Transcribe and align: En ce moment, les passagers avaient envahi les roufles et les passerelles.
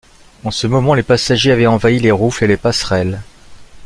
En 0.43 0.49
ce 0.49 0.65
moment, 0.65 0.95
les 0.95 1.03
passagers 1.03 1.51
avaient 1.51 1.67
envahi 1.67 1.99
les 1.99 2.09
roufles 2.09 2.45
et 2.45 2.47
les 2.47 2.57
passerelles. 2.57 3.21